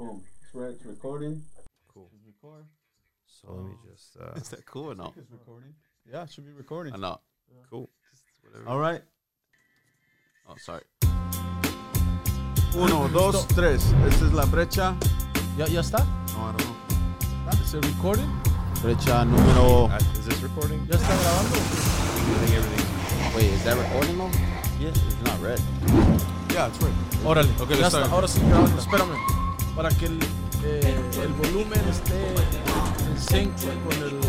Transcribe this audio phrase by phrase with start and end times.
[0.00, 0.22] Boom.
[0.40, 1.42] It's it's recording.
[1.92, 2.10] Cool.
[2.26, 2.64] Record.
[3.26, 4.16] So let me just.
[4.16, 5.12] Uh, Is that cool or no?
[5.14, 5.74] It's recording.
[6.10, 6.94] Yeah, it should be recording.
[6.94, 7.20] Uh, no.
[7.68, 7.90] cool.
[8.10, 8.66] Just whatever.
[8.66, 9.02] All right.
[10.48, 10.84] Oh, sorry.
[12.74, 13.92] Uno, dos, tres.
[14.08, 14.96] Esta es la brecha.
[15.58, 15.98] ¿Ya, ya está?
[16.32, 17.60] No, I don't know.
[17.62, 18.30] ¿Es el recording?
[18.82, 19.84] Brecha número.
[19.84, 20.80] Uh, is this recording?
[20.86, 21.56] ¿Ya está grabando?
[21.56, 23.36] I think everything's.
[23.36, 24.30] Wait, is that recording though?
[24.80, 24.88] Yeah.
[24.88, 25.60] It's not red.
[26.54, 26.94] Yeah, it's right.
[27.22, 27.52] Órale.
[27.60, 28.06] Ok, ya let's está.
[28.06, 28.12] start.
[28.12, 28.78] Ahora sí grabando.
[28.80, 29.39] Espérame.
[29.80, 30.18] Para que el,
[30.62, 34.20] eh, el volumen esté en sync con el,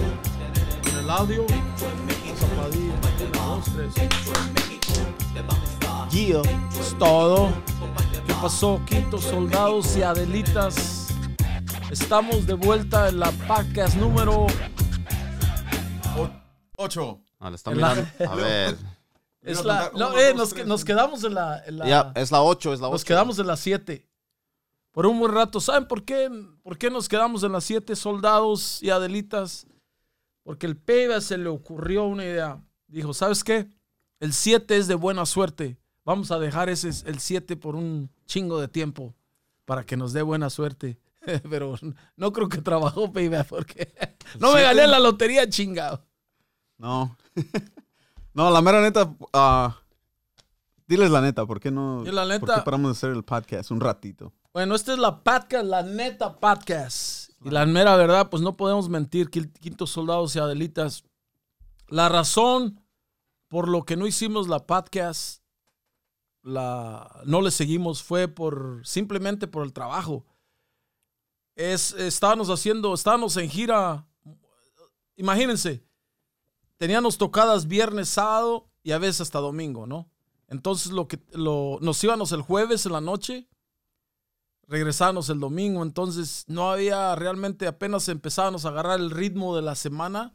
[0.90, 1.46] con el audio.
[1.46, 2.94] Vamos a pedir.
[3.34, 3.94] Una, dos, tres.
[6.10, 6.41] Yeah.
[6.80, 7.50] Es todo.
[8.26, 11.08] ¿Qué pasó, Quinto Soldados y Adelitas?
[11.90, 14.48] Estamos de vuelta en la podcast número.
[16.77, 17.20] Ocho.
[17.41, 18.32] No, le están En la- mirando.
[18.32, 18.77] A ver.
[19.41, 21.62] Es la, no, eh, nos, nos quedamos en la.
[21.66, 22.94] en la- Ya, es la 8, es la 8.
[22.94, 24.08] Nos quedamos en las 7.
[24.91, 25.59] Por un buen rato.
[25.62, 26.30] ¿Saben por qué,
[26.63, 29.66] por qué nos quedamos en las 7 soldados y adelitas?
[30.43, 32.62] Porque el Peiba se le ocurrió una idea.
[32.88, 33.70] Dijo, ¿sabes qué?
[34.20, 35.77] El 7 es de buena suerte.
[36.04, 39.13] Vamos a dejar ese el 7 por un chingo de tiempo
[39.66, 40.99] para que nos dé buena suerte.
[41.49, 41.76] Pero
[42.18, 43.94] no creo que trabajó Peiba porque
[44.40, 46.04] no me gané la lotería chingado.
[46.77, 47.16] No.
[48.34, 49.13] no, la mera neta.
[49.32, 49.77] ah,
[50.88, 52.04] diles la neta, ¿por qué no?
[52.04, 54.34] La neta- ¿Por qué paramos de hacer el podcast un ratito?
[54.54, 57.30] Bueno, esta es la podcast, la neta podcast.
[57.44, 61.04] Y la mera verdad, pues no podemos mentir, Quil- quintos soldados y adelitas.
[61.88, 62.84] La razón
[63.48, 65.41] por lo que no hicimos la podcast,
[66.44, 70.25] la, no le seguimos, fue por simplemente por el trabajo.
[71.56, 74.06] Es, estábamos haciendo, estábamos en gira.
[75.16, 75.84] Imagínense,
[76.78, 80.09] teníamos tocadas viernes, sábado y a veces hasta domingo, ¿no?
[80.47, 83.47] Entonces lo que lo, nos íbamos el jueves en la noche
[84.72, 89.75] regresarnos el domingo, entonces no había realmente, apenas empezábamos a agarrar el ritmo de la
[89.75, 90.34] semana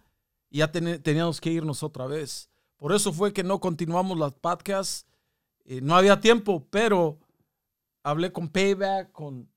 [0.51, 2.51] y ya teníamos que irnos otra vez.
[2.77, 5.07] Por eso fue que no continuamos las podcasts,
[5.65, 7.19] eh, no había tiempo, pero
[8.03, 9.49] hablé con Payback, con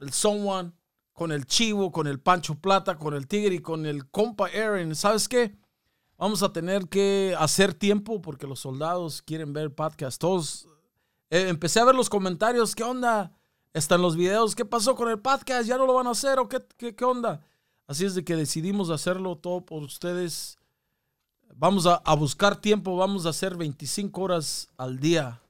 [0.00, 0.72] el Someone,
[1.14, 4.94] con el Chivo, con el Pancho Plata, con el Tigre y con el compa Aaron.
[4.94, 5.56] ¿Sabes qué?
[6.18, 10.20] Vamos a tener que hacer tiempo porque los soldados quieren ver podcast.
[10.20, 10.68] Todos,
[11.30, 13.32] eh, empecé a ver los comentarios, ¿qué onda?
[13.76, 15.68] Están los videos, ¿qué pasó con el podcast?
[15.68, 17.42] ¿Ya no lo van a hacer o qué, qué, qué onda?
[17.86, 20.56] Así es de que decidimos hacerlo todo por ustedes.
[21.54, 25.42] Vamos a, a buscar tiempo, vamos a hacer 25 horas al día,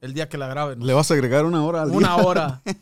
[0.00, 0.84] el día que la graben.
[0.84, 2.26] ¿Le vas a agregar una hora al Una día?
[2.26, 2.62] hora.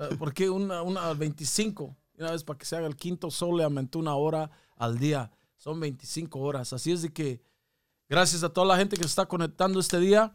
[0.00, 1.96] Eh, ¿Por qué una, una 25?
[2.18, 5.30] Una vez para que se haga el quinto sol, le aumentó una hora al día.
[5.56, 6.74] Son 25 horas.
[6.74, 7.40] Así es de que
[8.06, 10.34] gracias a toda la gente que se está conectando este día.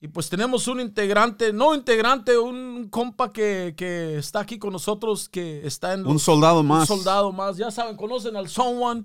[0.00, 5.28] Y pues tenemos un integrante, no integrante, un compa que, que está aquí con nosotros,
[5.30, 6.90] que está en Un los- soldado más.
[6.90, 7.56] un soldado más.
[7.56, 9.04] Ya saben, conocen al Someone,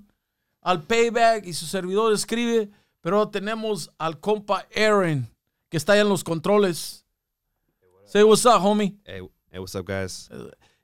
[0.61, 2.69] al Payback y su servidor escribe.
[3.01, 5.29] Pero tenemos al compa Aaron,
[5.69, 7.06] que está ahí en los controles.
[8.06, 8.97] Say what's up, homie.
[9.06, 9.21] Hey,
[9.51, 10.29] hey, what's up, guys?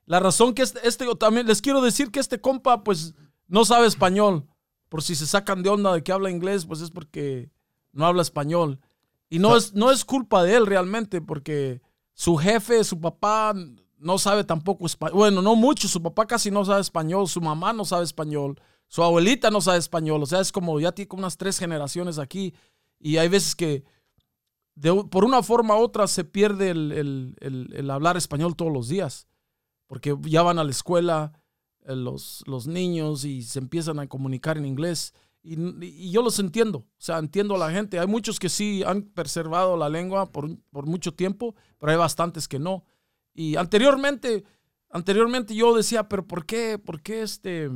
[0.06, 3.12] La razón que este, este- también les quiero decir que este compa, pues,
[3.48, 4.46] no sabe español.
[4.88, 7.50] Por si se sacan de onda de que habla inglés, pues es porque
[7.92, 8.80] no habla español.
[9.28, 11.80] Y no es, no es culpa de él realmente, porque
[12.14, 13.54] su jefe, su papá,
[13.98, 15.16] no sabe tampoco español.
[15.16, 19.02] Bueno, no mucho, su papá casi no sabe español, su mamá no sabe español, su
[19.02, 20.22] abuelita no sabe español.
[20.22, 22.54] O sea, es como ya tiene como unas tres generaciones aquí.
[23.00, 23.84] Y hay veces que
[24.74, 28.72] de por una forma u otra se pierde el, el- el- el hablar español todos
[28.72, 29.26] los días.
[29.86, 31.32] Porque ya van a la escuela
[31.86, 35.14] eh, los, los niños y se empiezan a comunicar en inglés.
[35.46, 38.00] Y, yo los entiendo, o sea, entiendo a la gente.
[38.00, 42.48] Hay muchos que sí han preservado la lengua por, por mucho tiempo, pero hay bastantes
[42.48, 42.84] que no.
[43.32, 44.44] Y anteriormente,
[44.90, 47.70] anteriormente yo decía, pero ¿por qué, por qué este,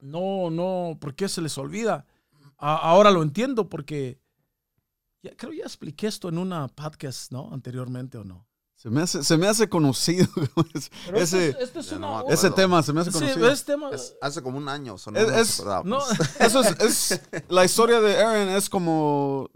[0.00, 2.06] no, no, por qué se les olvida?
[2.56, 4.20] Ahora lo entiendo porque
[5.22, 7.50] ya, creo ya expliqué esto en una podcast, ¿no?
[7.52, 8.46] Anteriormente o no.
[8.80, 10.26] Se me hace, se me hace conocido.
[10.54, 12.34] Pero ese, esto es- esto es Ya no una- me acuerdo.
[12.34, 13.50] ese tema se me hace Sí, conocido.
[13.50, 14.96] es tema- Es- hace como un año.
[14.96, 15.98] so no Es- no,
[16.40, 19.50] Eso es, es- la historia de Aaron es como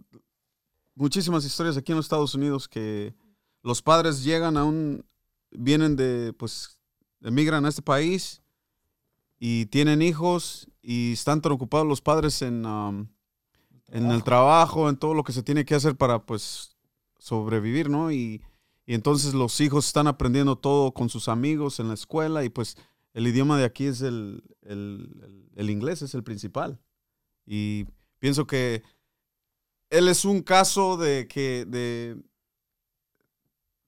[0.94, 3.14] muchísimas historias aquí en los Estados Unidos que
[3.62, 5.04] los padres llegan a un
[5.50, 6.78] vienen de pues
[7.22, 8.42] emigran a este país
[9.38, 13.08] y tienen hijos y están tan ocupados los padres en um,
[13.88, 16.76] en el trabajo, en todo lo que se tiene que hacer para pues
[17.18, 18.10] sobrevivir, ¿no?
[18.12, 18.42] Y,
[18.86, 22.76] y entonces los hijos están aprendiendo todo con sus amigos en la escuela y pues
[23.14, 26.80] el idioma de aquí es el, el- el- el inglés, es el principal.
[27.46, 27.86] Y
[28.18, 28.82] pienso que
[29.90, 32.16] él es un caso de que de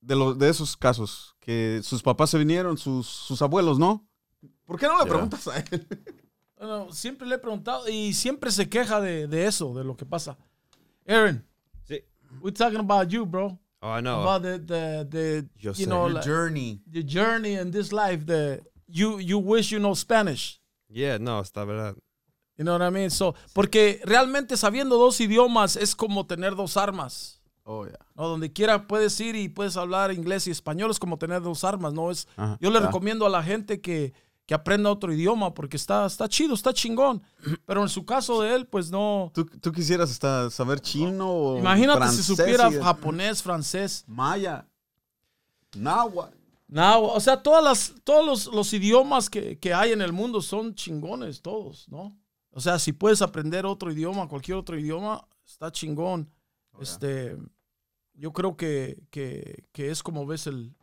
[0.00, 4.06] de, los de esos casos, que sus papás se vinieron, sus, sus abuelos, ¿no?
[4.64, 5.08] ¿Por qué no le Yeah.
[5.12, 5.86] preguntas a él?
[6.58, 10.06] Bueno, siempre le he preguntado y siempre se queja de, de eso, de lo que
[10.06, 10.38] pasa.
[11.06, 11.44] Aaron,
[11.84, 12.00] Sí.
[12.40, 13.58] we're talking about you, bro.
[13.82, 14.22] Oh, I know.
[14.22, 15.88] About the, the, the Yo you sé.
[15.88, 16.80] know, Your like, journey.
[16.90, 18.24] the journey in this life.
[18.26, 20.60] The you you wish you know Spanish.
[20.88, 21.94] yeah, no, está verdad.
[22.56, 23.10] You know what I mean?
[23.10, 27.34] So, porque realmente sabiendo dos idiomas es como tener dos armas.
[27.64, 27.96] Oh, yeah.
[28.14, 28.28] ¿no?
[28.28, 31.92] Donde quiera puedes ir y puedes hablar inglés y español es como tener dos armas,
[31.92, 32.10] ¿no?
[32.10, 34.14] Es, Ajá, yo le recomiendo a la gente que,
[34.46, 37.20] que aprenda otro idioma porque está, está chido, está chingón.
[37.66, 39.30] Pero en su caso de él, pues no.
[39.34, 44.04] ¿Tú, tú quisieras hasta saber chino o Imagínate francés si supiera y- japonés, francés.
[44.06, 44.68] Maya,
[45.74, 46.36] náhuatl.
[46.72, 50.74] O sea, todas las, todos los, los idiomas que, que hay en el mundo son
[50.74, 52.18] chingones, todos, ¿no?
[52.50, 56.30] O sea, si puedes aprender otro idioma, cualquier otro idioma, está chingón.
[56.80, 57.36] Este,
[58.14, 60.74] yo creo que, que, que es como ves el,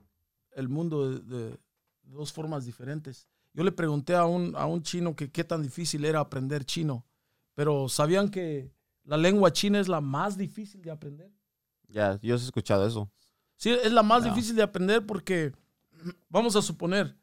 [0.56, 1.58] el mundo de
[2.04, 3.28] dos formas diferentes.
[3.54, 7.06] Yo le pregunté a un, a un chino que qué tan difícil era aprender chino,
[7.54, 8.72] pero ¿sabían que
[9.04, 11.32] la lengua china es la más difícil de aprender?
[11.88, 13.12] Ya, yo he escuchado eso.
[13.56, 15.54] Sí, es la más difícil de aprender porque,
[16.30, 17.16] vamos a suponer,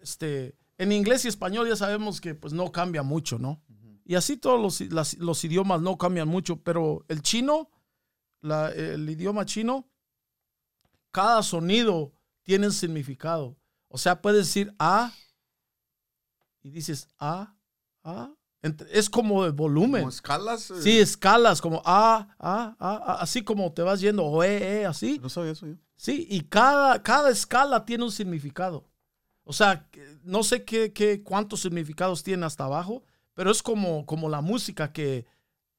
[0.00, 3.60] este, en inglés y español ya sabemos que pues no cambia mucho, ¿no?
[4.04, 7.70] Y así todos los, las- los idiomas no cambian mucho, pero el chino,
[8.40, 9.88] la- el idioma chino,
[11.10, 12.12] cada sonido
[12.42, 13.56] tiene un significado.
[13.88, 15.12] O sea, puedes decir A
[16.62, 17.54] y dices A,
[18.04, 18.30] A.
[18.62, 20.02] Ent- Es como el volumen.
[20.02, 20.70] ¿Como escalas?
[20.70, 20.82] eh?
[20.82, 25.18] Sí, escalas como A, A, A, así como te vas yendo, o E, E, así.
[25.22, 25.74] No sabía eso yo.
[25.96, 28.84] Sí, y cada, cada escala tiene un significado.
[29.44, 29.88] O sea,
[30.22, 33.02] no sé qué, qué, cuántos significados tiene hasta abajo,
[33.34, 35.26] pero es como, como la música que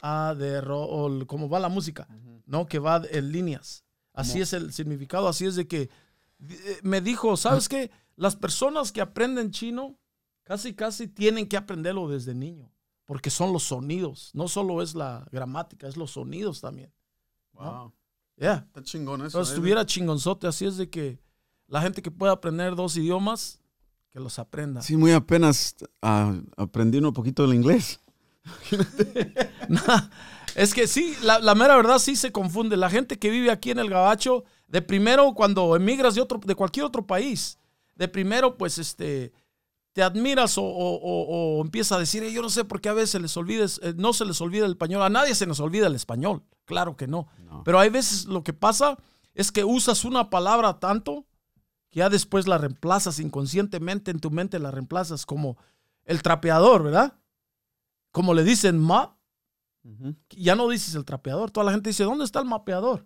[0.02, 2.08] A, de, ro, o el- como va la música,
[2.48, 2.66] ¿no?
[2.66, 3.86] Que va en líneas.
[4.14, 5.90] Así es el significado, así es de que
[6.82, 7.92] me dijo, ¿sabes qué?
[8.16, 9.98] Las personas que aprenden chino
[10.44, 12.72] casi, casi tienen que aprenderlo desde niño,
[13.06, 16.94] porque son los sonidos, no solo es la gramática, es los sonidos también.
[17.54, 17.94] Wow.
[18.38, 18.66] Yeah.
[18.68, 19.28] Está chingón eso.
[19.28, 19.56] Entonces eh.
[19.56, 21.20] estuviera chingonzote, así es de que
[21.68, 23.62] la gente que pueda aprender dos idiomas,
[24.12, 24.82] que los aprenda.
[24.82, 28.00] Sí, muy apenas ah, aprendí un poquito del inglés.
[29.70, 30.10] Nah,
[30.56, 32.76] es que sí, la, la mera verdad sí se confunde.
[32.76, 36.56] La gente que vive aquí en el Gabacho, de primero cuando emigras de, otro, de
[36.56, 37.58] cualquier otro país,
[37.96, 39.32] de primero pues este,
[39.94, 42.90] te admiras o, o, o- o empieza a decir, "Eh, yo no sé por qué
[42.90, 45.02] a veces les olvides, eh, no se les olvida el español.
[45.02, 47.28] A nadie se nos olvida el español, claro que no.
[47.44, 47.64] No.
[47.64, 48.98] Pero hay veces lo que pasa
[49.34, 51.26] es que usas una palabra tanto
[51.90, 55.58] que ya después la reemplazas inconscientemente en tu mente, la reemplazas como
[56.06, 57.18] el trapeador, ¿verdad?
[58.12, 59.18] Como le dicen map,
[59.84, 60.16] Ujú.
[60.30, 61.52] ya no dices el trapeador.
[61.52, 63.06] Toda la gente dice, ¿dónde está el mapeador?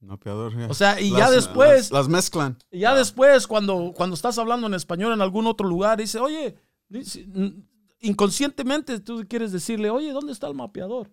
[0.00, 0.54] Mapeador.
[0.56, 0.68] yeah.
[0.68, 2.58] O sea, y Las- ya después, Las, las mezclan.
[2.70, 6.56] y ya después, cuando, cuando estás hablando en español en algún otro lugar, dice, oye,
[6.88, 7.26] dice,
[8.00, 11.10] inconscientemente tú quieres decirle, oye, ¿dónde está el mapeador?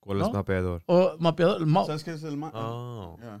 [0.00, 0.26] ¿Cuál ¿No?
[0.26, 0.82] es mapeador?
[0.86, 1.86] O mapeador, el map.
[1.86, 3.16] ¿Sabes qué es el ma- Oh.
[3.20, 3.40] Yeah.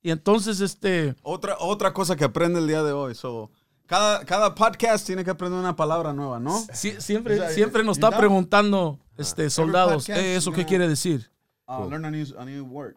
[0.00, 3.14] Y entonces, este, Otra, otra cosa que aprende el día de hoy.
[3.16, 3.50] so,
[3.86, 6.56] cada, cada podcast tiene que aprender una palabra nueva, ¿no?
[6.72, 8.18] sí- siempre, O sea, siempre nos está know?
[8.20, 11.32] preguntando, este, soldados, podcast "Eh, ¿eso qué quiere decir?
[11.66, 11.90] Ah, Cool.
[11.90, 12.94] Learn a new, a new word.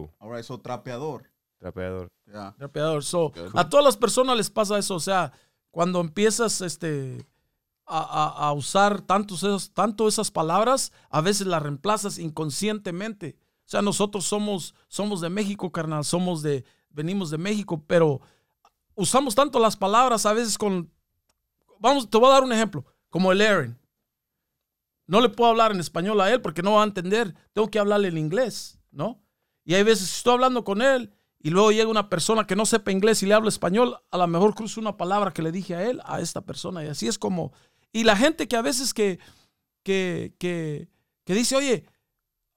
[0.00, 0.10] Cool.
[0.18, 1.30] All right, so trapeador.
[1.58, 2.08] Trapeador.
[2.26, 2.54] Yeah.
[2.58, 3.02] Trapeador.
[3.02, 4.94] So, a todas las personas les pasa eso.
[4.94, 5.32] O sea,
[5.70, 7.26] cuando empiezas este,
[7.86, 13.36] a, a- a usar tantos esos, tanto esas palabras, a veces las reemplazas inconscientemente.
[13.64, 16.04] O sea, nosotros somos, somos de México, carnal.
[16.04, 18.20] Somos de, venimos de México, pero
[18.94, 20.90] usamos tanto las palabras a veces con.
[21.78, 22.84] Vamos, te voy a dar un ejemplo.
[23.10, 23.78] Como el Aaron.
[25.06, 27.34] No le puedo hablar en español a él porque no va a entender.
[27.52, 29.22] Tengo que hablarle en inglés, ¿no?
[29.66, 32.92] Y hay veces estoy hablando con él y luego llega una persona que no sepa
[32.92, 35.82] inglés y le habla español, a lo mejor cruzo una palabra que le dije a
[35.82, 36.84] él, a esta persona.
[36.84, 37.52] Y así es como...
[37.92, 39.18] Y la gente que a veces que,
[39.82, 40.88] que, que,
[41.34, 41.84] dice, oye,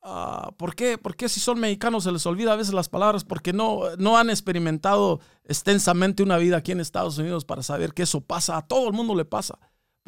[0.04, 3.24] ah, ¿por, qué, ¿por qué si son mexicanos se les olvida a veces las palabras?
[3.24, 8.04] Porque no, no han experimentado extensamente una vida aquí en Estados Unidos para saber que
[8.04, 8.56] eso pasa.
[8.56, 9.58] A todo el mundo le pasa.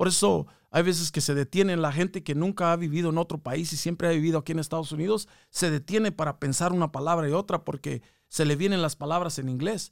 [0.01, 3.37] Por eso hay veces que se detienen la gente que nunca ha vivido en otro
[3.37, 7.29] país y siempre ha vivido aquí en Estados Unidos, se detiene para pensar una palabra
[7.29, 9.91] y otra porque se le vienen las palabras en inglés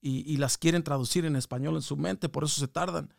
[0.00, 3.12] y, y las quieren traducir en español en su mente, por eso se tardan.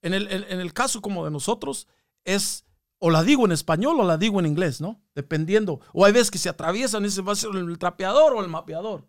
[0.00, 1.86] En el, en- en el caso como de nosotros
[2.24, 2.64] es
[2.98, 4.98] o la digo en español o la digo en inglés, ¿no?
[5.14, 5.82] Dependiendo.
[5.92, 8.48] O hay veces que se atraviesan y dice, va a ser el trapeador o el
[8.48, 9.06] mapeador.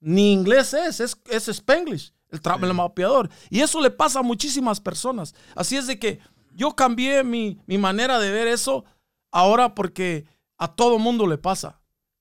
[0.00, 3.28] Ni inglés es, es, es Spanglish, el, tra- el mapeador.
[3.50, 5.34] Y eso le pasa a muchísimas personas.
[5.54, 6.18] Así es de que
[6.54, 8.84] yo cambié mi, mi manera de ver eso
[9.30, 10.26] ahora porque
[10.58, 11.80] a todo mundo le pasa,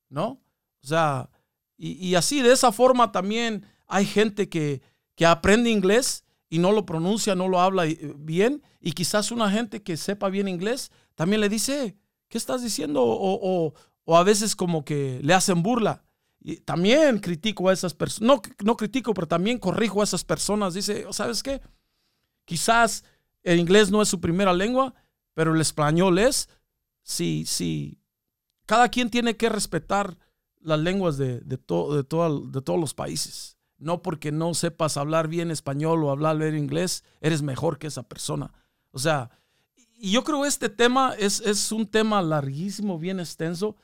[0.10, 0.40] ¿no?
[0.84, 1.30] O sea,
[1.78, 4.82] Y, y así, de esa forma también hay gente que,
[5.16, 8.62] que aprende inglés y no lo pronuncia, no lo habla eh, bien.
[8.80, 11.98] Y quizás una gente que sepa bien inglés también le dice,
[12.30, 13.02] ¿qué estás diciendo?
[13.04, 13.74] O, o-
[14.08, 16.04] o a veces como que le hacen burla.
[16.48, 20.76] Y también critico a esas personas, no, no critico, pero también corrijo a esas personas.
[20.76, 21.60] Dice, ¿sabes qué?
[22.46, 23.04] Quizás
[23.42, 24.94] el inglés no es su primera lengua,
[25.34, 26.48] pero el español es.
[27.02, 28.00] Sí, sí.
[28.68, 30.20] Cada quien tiene que respetar
[30.62, 33.58] las lenguas de, de, to- de, todo- de todos los países.
[33.80, 38.04] No porque no sepas hablar bien español o hablar bien inglés, eres mejor que esa
[38.04, 38.54] persona.
[38.92, 39.32] O sea,
[39.98, 43.76] y yo creo que este tema es, es un tema larguísimo, bien extenso.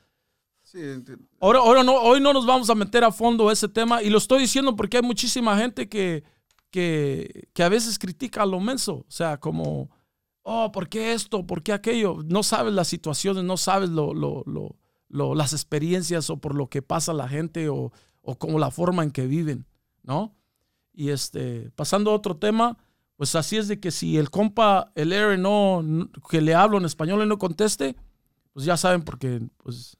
[1.40, 4.18] Ahora, ahora no, hoy no nos vamos a meter a fondo ese tema y lo
[4.18, 6.24] estoy diciendo porque hay muchísima gente que,
[6.70, 8.94] que, que a veces critica a lo menso.
[9.06, 9.90] O sea, como,
[10.42, 11.46] oh, ¿por qué esto?
[11.46, 12.18] ¿Por qué aquello?
[12.24, 16.80] No sabes las situaciones, no sabes lo, lo- lo- las experiencias o por lo que
[16.80, 19.66] pasa la gente o, o como la forma en que viven,
[20.02, 20.34] ¿no?
[20.94, 22.78] Y este, pasando a otro tema,
[23.16, 25.10] pues así es de que si el compa, el
[25.42, 27.94] no, no- que le hablo en español y no conteste,
[28.52, 29.98] pues ya saben porque, pues...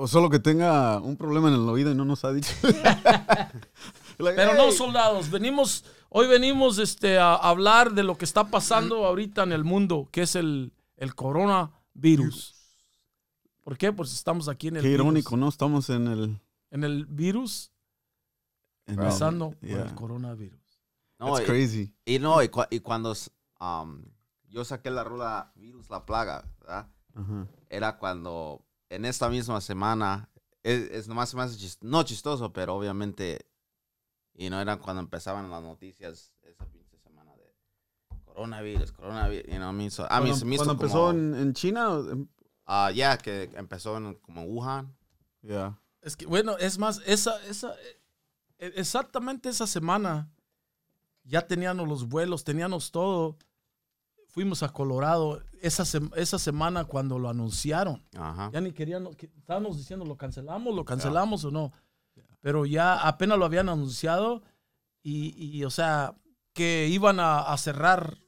[0.00, 2.52] O solo que tenga un problema en el oído y no nos ha dicho.
[4.18, 4.72] Like, Pero no, "Hey".
[4.72, 9.64] soldados, venimos, hoy venimos este, a hablar de lo que está pasando ahorita en el
[9.64, 12.54] mundo, que es el, el coronavirus.
[13.62, 13.92] ¿Por qué?
[13.92, 15.04] Pues estamos aquí en el Qué virus.
[15.04, 15.48] irónico, ¿no?
[15.48, 16.40] Estamos en el...
[16.70, 17.72] En el virus,
[18.96, 19.82] pasando por yeah.
[19.82, 20.60] el coronavirus.
[21.18, 21.94] No, That's y, crazy.
[22.04, 23.14] y no, y, cua- y cuando
[23.60, 24.02] um,
[24.48, 26.88] yo saqué la rola Virus la Plaga, ¿verdad?
[27.14, 27.46] Ajá.
[27.70, 30.28] Era cuando en esta misma semana,
[30.62, 33.46] es, es nomás más chis- no chistoso, pero obviamente,
[34.34, 37.54] y no era cuando empezaban las noticias esa pinche semana de
[38.24, 39.90] coronavirus, coronavirus, you know what I mean?
[39.90, 42.28] So, a mí Cuando, se me hizo cuando empezó como, en, en China, em-
[42.66, 44.96] ah, ya, que empezó en como Wuhan.
[45.42, 45.78] yeah.
[46.00, 47.74] Es que, bueno, es más, esa, esa,
[48.58, 50.30] eh, exactamente esa semana
[51.24, 53.36] ya teníamos los vuelos, teníamos todo.
[54.28, 58.04] Fuimos a Colorado esa, sem- esa semana cuando lo anunciaron.
[58.16, 58.50] Ajá.
[58.52, 60.74] Ya ni querían, que- estábamos diciendo, ¿lo cancelamos?
[60.74, 61.72] ¿Lo cancelamos o no?
[62.40, 64.42] Pero ya apenas lo habían anunciado
[65.02, 66.14] y, y, o sea,
[66.52, 68.18] que iban a, a cerrar,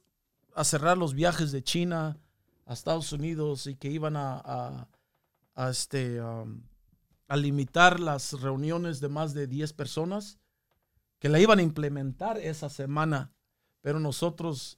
[0.55, 2.17] a cerrar los viajes de China
[2.65, 4.87] a Estados Unidos y que iban a, a-
[5.55, 6.61] a, este, um,
[7.27, 10.39] a limitar las reuniones de más de 10 personas,
[11.19, 13.31] que la iban a implementar esa semana.
[13.81, 14.77] Pero nosotros,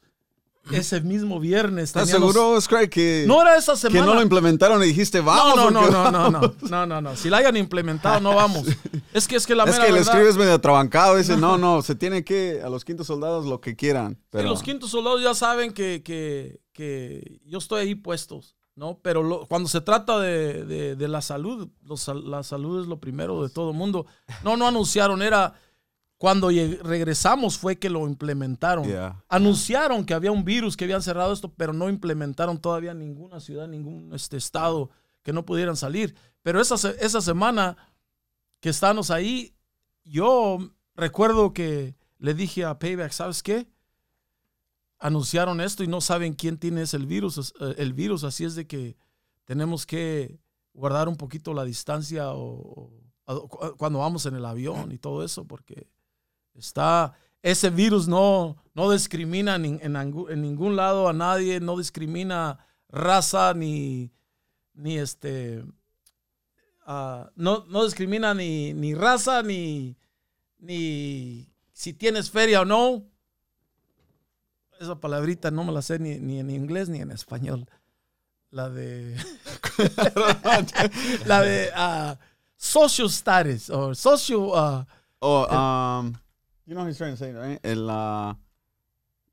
[0.71, 1.85] ese mismo viernes...
[1.85, 4.05] ¿Estás seguro, Scray, que, No era esa que semana.
[4.05, 5.55] no lo implementaron y dijiste, vamos?
[5.57, 6.61] No, no, no, no, no, vamos"?
[6.69, 7.15] no, no, no.
[7.17, 8.65] Si la hayan implementado, no vamos.
[9.13, 11.57] Es que es que la Es mera que le verdad, escribes medio atrabancado, dice, no,
[11.59, 14.13] no, se tiene que, a los quintos soldados, lo que quieran.
[14.15, 18.97] sí, Pero, los quintos soldados ya saben que, que, que yo estoy ahí puestos, ¿no?
[19.03, 22.99] Pero lo- cuando se trata de, de- de la salud, los la salud es lo
[22.99, 24.07] primero de todo mundo.
[24.43, 25.53] No, no anunciaron, era
[26.17, 28.85] cuando regresamos fue que lo implementaron.
[28.85, 29.23] Yeah.
[29.27, 33.67] Anunciaron que había un virus, que habían cerrado esto, pero no implementaron todavía ninguna ciudad,
[33.67, 34.89] ningún este, estado
[35.21, 36.15] que no pudieran salir.
[36.41, 37.75] Pero esa, esa semana
[38.61, 39.53] que estábamos ahí,
[40.05, 40.57] yo
[40.95, 43.67] recuerdo que le dije a Payback, ¿sabes qué?
[44.99, 48.55] Anunciaron esto y no saben quién tiene ese el virus, eh, el virus, así es
[48.55, 48.95] de que
[49.43, 50.39] tenemos que
[50.73, 52.89] guardar un poquito la distancia o,
[53.25, 55.89] o- cu- cuando vamos en el avión y todo eso, porque
[56.55, 62.59] está ese virus no, no discrimina en, angu- en ningún lado a nadie, no discrimina
[62.89, 64.11] raza ni,
[64.73, 65.63] ni este
[66.85, 69.97] ah, no, no discrimina ni, ni raza ni,
[70.59, 73.03] ni si tienes feria o no.
[74.79, 77.67] Esa palabrita no me la sé ni, ni en inglés ni en español.
[78.51, 79.15] La de.
[81.25, 82.17] la de ah,
[82.57, 84.85] social status o social.
[85.19, 86.13] Oh, um,
[86.65, 87.59] you know what he's trying to say, right?
[87.63, 88.33] El, uh,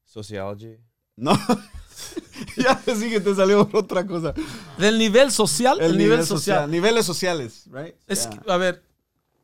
[0.05, 0.77] Sociology.
[1.17, 1.33] no,
[2.57, 4.35] ya sí que te salió otra cosa.
[4.79, 5.81] del nivel social.
[5.81, 6.71] El, nivel, social.
[6.71, 7.95] Niveles sociales, right?
[8.07, 8.41] Es Yeah.
[8.41, 8.83] que, a ver,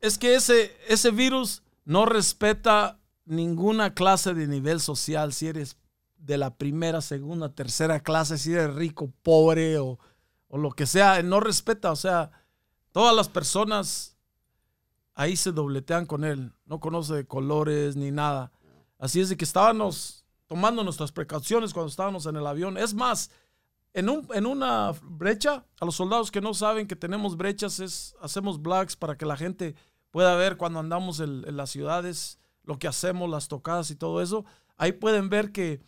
[0.01, 5.31] es que ese, ese virus no respeta ninguna clase de nivel social.
[5.33, 5.77] Si eres
[6.17, 9.99] de la primera, segunda, tercera clase, si eres rico, pobre o,
[10.49, 11.91] o lo que sea, no respeta.
[11.91, 12.31] O sea,
[12.91, 14.16] todas las personas
[15.17, 16.53] ahí se dobletean con él.
[16.65, 18.51] No conoce de colores ni nada.
[18.99, 22.77] Así es de que estábamos tomando nuestras precauciones cuando estábamos en el avión.
[22.77, 23.31] Es más,
[23.93, 28.15] en, un, en una brecha, a los soldados que no saben que tenemos brechas, es,
[28.21, 29.75] hacemos blogs para que la gente
[30.11, 34.21] pueda ver cuando andamos en, en las ciudades, lo que hacemos, las tocadas y todo
[34.21, 34.45] eso.
[34.77, 35.81] Ahí pueden ver que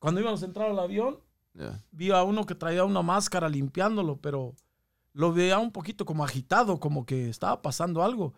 [0.00, 1.20] cuando íbamos a entrar al avión,
[1.54, 1.82] Yeah.
[1.90, 4.54] vi a uno que traía una máscara limpiándolo, pero
[5.14, 8.34] lo veía un poquito como agitado, como que estaba pasando algo.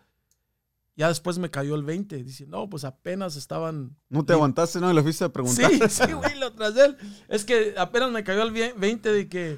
[0.95, 2.23] Ya después me cayó el 20.
[2.23, 3.95] Dice, no, pues apenas estaban.
[4.09, 4.91] No te aguantaste, ¿no?
[4.91, 5.71] Le fuiste a preguntar.
[5.71, 6.97] Sí, sí, güey, lo tras él.
[7.29, 9.57] Es que apenas me cayó el vie- 20 de que,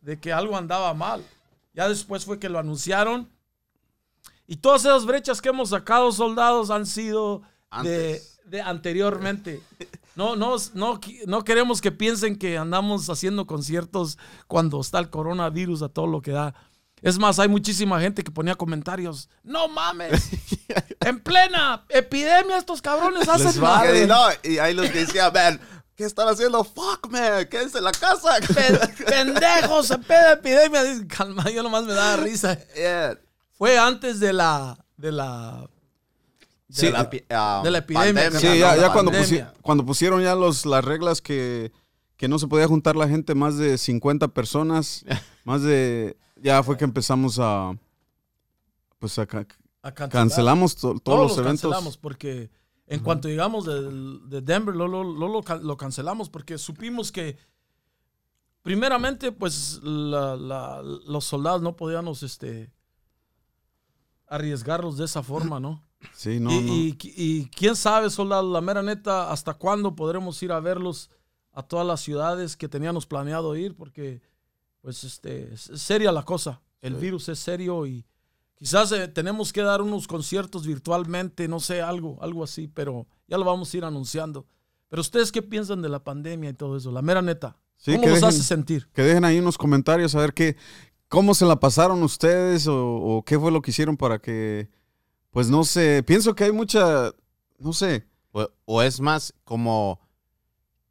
[0.00, 1.22] de que algo andaba mal.
[1.74, 3.28] Ya después fue que lo anunciaron.
[4.46, 7.42] Y todas esas brechas que hemos sacado, soldados, han sido
[7.82, 9.60] de, de anteriormente.
[10.16, 14.16] No, no, no, no queremos que piensen que andamos haciendo conciertos
[14.46, 16.54] cuando está el coronavirus a todo lo que da.
[17.02, 19.28] Es más, hay muchísima gente que ponía comentarios.
[19.42, 20.28] No mames.
[21.00, 24.08] en plena epidemia estos cabrones hacen Y, mal.
[24.08, 25.60] no, y ahí los que decían, man,
[25.94, 26.64] ¿qué están haciendo?
[26.64, 28.38] Fuck, man, quédense en la casa.
[28.54, 30.82] Pen- pendejos, en plena epidemia.
[30.84, 32.58] Dice, Calma, yo nomás me daba risa.
[32.74, 33.18] Yeah.
[33.52, 35.68] Fue antes de la, de la,
[36.70, 39.52] Sí, de, la, pi- ah, de la epidemia, pandemia, Sí, no, ya, ya cuando, pusi-
[39.62, 41.72] cuando pusieron ya los, las reglas que,
[42.16, 45.04] que no se podía juntar la gente más de 50 personas,
[45.44, 46.16] más de...
[46.42, 47.72] Ya fue que empezamos a...
[48.98, 49.46] Pues a ca-
[49.82, 50.10] a cancelar.
[50.28, 51.62] cancelamos to- todos, Todos los los eventos.
[51.62, 52.50] cancelamos porque
[52.86, 57.36] en cuanto llegamos de, Denver, lo, lo, lo- lo can- lo cancelamos porque supimos que
[58.62, 62.72] primeramente pues la- la- los soldados no podíamos este,
[64.26, 65.82] arriesgarlos de esa forma, ¿no?
[66.12, 66.72] Sí, no, y, no.
[66.74, 71.10] y- y quién sabe, soldado, la mera neta, hasta cuándo podremos ir a verlos
[71.52, 74.20] a todas las ciudades que teníamos planeado ir, porque
[74.80, 76.60] pues este, es seria la cosa.
[76.80, 77.00] El Sí.
[77.00, 78.06] virus es serio y
[78.54, 83.36] quizás eh, tenemos que dar unos conciertos virtualmente, no sé, algo, algo así, pero ya
[83.38, 84.46] lo vamos a ir anunciando.
[84.88, 87.56] Pero ustedes qué piensan de la pandemia y todo eso, la mera neta.
[87.76, 88.88] Sí, ¿Cómo que los dejen- hace sentir?
[88.92, 90.56] Que dejen ahí unos comentarios a ver qué,
[91.08, 94.68] cómo se la pasaron ustedes o, o qué fue lo que hicieron para que,
[95.30, 97.12] pues no sé, pienso que hay mucha,
[97.58, 100.00] no sé, O, o es más como,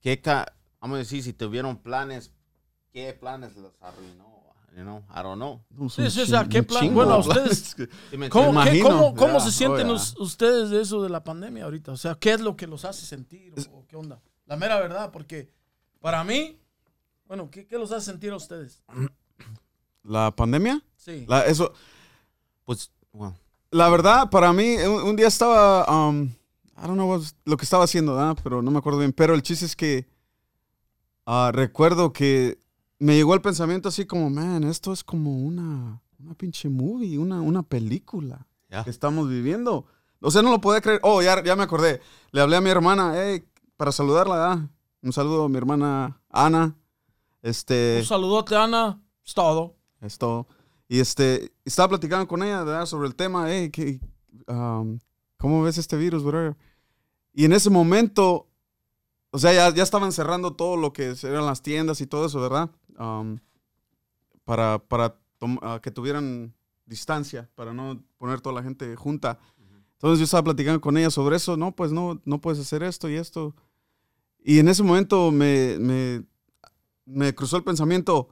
[0.02, 2.32] ¿qué ca- vamos a decir, si tuvieron planes,
[3.06, 4.26] ¿qué planes los arruinó?
[4.76, 5.62] You know, I don't know.
[5.70, 6.82] no, Sí, sí, o sea, ¿qué plan?
[6.82, 10.16] chingo Bueno, ustedes- que- ¿Sí me ¿Cómo, qué- cómo- cómo ya, se sienten oh, us-
[10.20, 11.92] ustedes de eso de la pandemia ahorita?
[11.92, 13.54] O sea, ¿qué es lo que los hace sentir?
[13.72, 14.20] ¿O, o qué onda?
[14.46, 15.52] La mera verdad, porque
[16.00, 16.60] para mí,
[17.28, 18.84] bueno, ¿qué, qué los hace sentir a ustedes?
[20.04, 20.84] ¿La pandemia?
[20.96, 21.26] Sí.
[21.28, 21.74] La, eso,
[22.66, 23.36] Pues, bueno,
[23.72, 27.64] la verdad, para mí, un, un día estaba, um, I don't know what- lo que
[27.64, 28.38] estaba haciendo, ¿verdad?
[28.44, 29.12] pero no me acuerdo bien.
[29.14, 30.08] Pero el chiste es que
[31.26, 32.60] ah, recuerdo que
[33.00, 37.42] me llegó el pensamiento así como, man, esto es como una, una pinche movie, una,
[37.42, 38.48] una película
[38.84, 39.86] que estamos viviendo.
[40.20, 41.00] O sea, no lo podía creer.
[41.04, 42.02] Oh, ya, ya me acordé.
[42.32, 43.46] Le hablé a mi hermana, hey,
[43.78, 44.70] para saludarla, ¿verdad?
[45.02, 46.76] Un saludo a mi hermana Ana.
[47.42, 47.98] Este.
[48.00, 49.00] Un saludote, Ana.
[49.26, 49.76] Es todo.
[50.02, 50.48] Es todo.
[50.90, 52.86] Y este, estaba platicando con ella ¿verdad?
[52.86, 54.00] sobre el tema, hey, que,
[54.48, 55.00] um,
[55.38, 56.56] ¿cómo ves este virus, whatever?
[57.34, 58.48] Y en ese momento,
[59.32, 62.40] o sea, ya, ya estaban cerrando todo lo que eran las tiendas y todo eso,
[62.40, 62.72] ¿verdad?
[62.98, 63.38] Um,
[64.44, 65.20] para para
[65.62, 66.54] ah, que tuvieran
[66.86, 69.40] distancia, para no poner toda la gente junta.
[69.94, 73.10] Entonces yo estaba platicando con ella sobre eso, no, pues no, no puedes hacer esto
[73.10, 73.56] y esto.
[74.44, 76.24] Y en ese momento me, me,
[77.06, 78.30] me cruzó el pensamiento,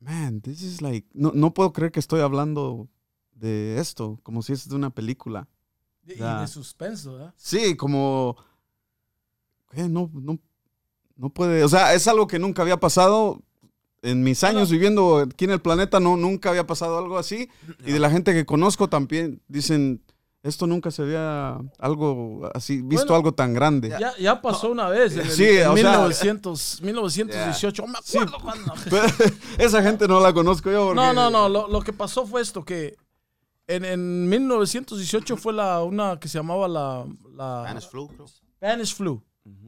[0.00, 2.88] man, this is like, no, no puedo creer que estoy hablando
[3.34, 5.48] de esto, como si es de una película.
[6.06, 7.34] Y, de suspenso, ¿verdad?
[7.36, 8.36] Sí, como,
[9.70, 9.88] ¿qué?
[9.88, 10.38] No, no,
[11.16, 13.42] no puede, o sea, es algo que nunca había pasado.
[14.02, 17.48] En mis años viviendo aquí en el planeta, no, nunca había pasado algo así.
[17.86, 20.02] Y de la gente que conozco también dicen,
[20.42, 23.90] esto nunca se había algo así, visto Bueno, algo tan grande.
[23.90, 27.86] Ya, ya pasó una vez, en, el- Sí, en o sea- 1900, 1918.
[27.86, 28.74] Me acuerdo cuando.
[29.58, 30.86] Esa gente no la conozco yo.
[30.88, 31.48] porque- No, no, no.
[31.48, 32.96] Lo, lo que pasó fue esto, que
[33.68, 37.06] en, en 1918 fue la una que se llamaba la...
[37.36, 38.26] la Spanish flu, creo.
[38.26, 39.22] Spanish flu.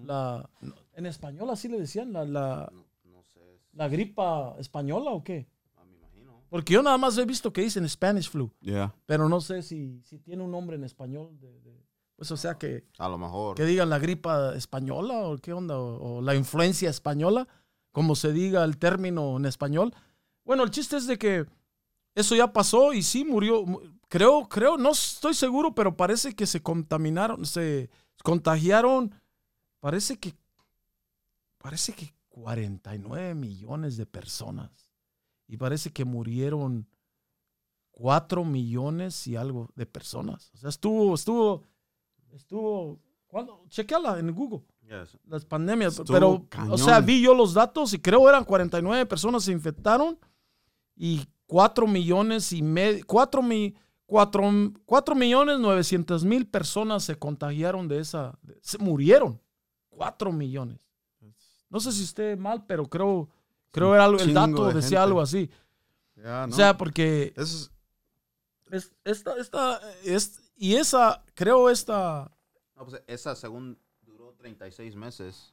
[0.04, 0.48] La,
[0.96, 2.72] en español así le decían, la, la,
[3.74, 5.46] la gripa española o qué.
[5.76, 6.42] ah, me imagino.
[6.48, 8.94] Porque yo nada más he visto que dicen Spanish flu, Ya.
[9.06, 11.38] pero no sé si, si tiene un nombre en español.
[11.40, 11.84] de- de-
[12.16, 13.56] pues o sea que, A lo mejor.
[13.56, 17.48] que digan la gripa española o qué onda, o, o la influencia española,
[17.90, 19.92] como se diga el término en español.
[20.44, 21.44] Bueno, el chiste es de que
[22.14, 23.64] eso ya pasó y sí murió.
[23.66, 27.90] mu- Creo, creo, no estoy seguro, pero parece que se contaminaron, se
[28.22, 29.12] contagiaron,
[29.80, 30.34] parece que,
[31.58, 34.90] parece que 49 millones de personas.
[35.46, 36.88] Y parece que murieron
[37.92, 40.50] 4 millones y algo de personas.
[40.52, 41.62] O sea, estuvo, estuvo,
[42.32, 43.64] estuvo, ¿cuándo?
[43.68, 45.16] Chequeala en Google Yes.
[45.28, 45.92] las pandemias.
[45.92, 46.76] Estuvo pero, o cañón.
[46.78, 50.18] sea, vi yo los datos y creo eran 49 personas se infectaron
[50.96, 57.86] y 4 millones y medio, 4, mi, 4, 4 millones 900 mil personas se contagiaron
[57.86, 59.40] de esa, se murieron.
[59.90, 60.83] 4 millones.
[61.74, 63.28] No sé si esté mal, pero creo,
[63.72, 64.96] creo era algo, el dato de decía gente.
[64.98, 65.50] algo así.
[66.14, 66.54] Ya, O no.
[66.54, 67.68] sea, porque es-
[68.70, 72.30] es- esta, esta, es, y esa, creo esta,
[72.76, 75.52] No, pues esa según duró 36 meses.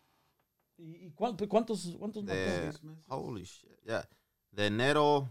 [0.78, 3.16] ¿y y cuánto- cuántos, cuántos De, mató?
[3.16, 4.08] holy shit, yeah.
[4.52, 5.28] De enero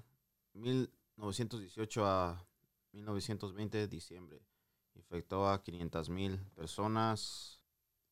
[0.54, 2.44] 1918 a
[2.92, 4.42] 1920, diciembre.
[4.96, 7.60] Infectó a 500 mil personas.